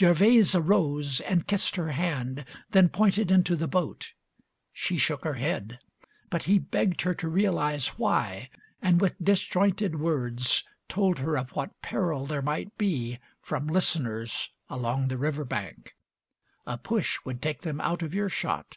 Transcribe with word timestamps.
Gervase 0.00 0.54
arose, 0.54 1.20
and 1.22 1.48
kissed 1.48 1.74
her 1.74 1.88
hand, 1.90 2.44
then 2.70 2.88
pointed 2.88 3.32
Into 3.32 3.56
the 3.56 3.66
boat. 3.66 4.12
She 4.72 4.96
shook 4.96 5.24
her 5.24 5.34
head, 5.34 5.80
but 6.30 6.44
he 6.44 6.60
Begged 6.60 7.02
her 7.02 7.14
to 7.14 7.28
realize 7.28 7.88
why, 7.98 8.48
and 8.80 9.00
with 9.00 9.18
disjointed 9.20 9.98
Words 9.98 10.62
told 10.88 11.18
her 11.18 11.36
of 11.36 11.56
what 11.56 11.82
peril 11.82 12.22
there 12.24 12.42
might 12.42 12.78
be 12.78 13.18
From 13.40 13.66
listeners 13.66 14.50
along 14.70 15.08
the 15.08 15.18
river 15.18 15.44
bank. 15.44 15.96
A 16.64 16.78
push 16.78 17.18
would 17.24 17.42
take 17.42 17.62
them 17.62 17.80
out 17.80 18.02
of 18.04 18.14
earshot. 18.14 18.76